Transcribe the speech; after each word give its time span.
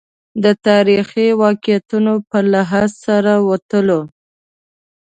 د 0.43 0.45
تاریخي 0.67 1.27
واقعیتونو 1.43 2.13
په 2.29 2.37
لحاظ 2.53 2.91
سره 3.05 3.33
وتلو. 3.47 4.01